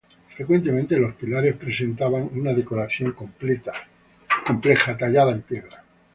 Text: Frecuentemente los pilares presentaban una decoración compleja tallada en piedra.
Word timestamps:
Frecuentemente 0.35 0.97
los 0.97 1.13
pilares 1.13 1.55
presentaban 1.55 2.27
una 2.33 2.53
decoración 2.55 3.11
compleja 3.11 4.97
tallada 4.97 5.31
en 5.31 5.43
piedra. 5.43 5.83